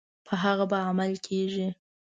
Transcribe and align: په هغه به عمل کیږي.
په 0.27 0.33
هغه 0.43 0.65
به 0.71 0.77
عمل 0.89 1.13
کیږي. 1.27 1.67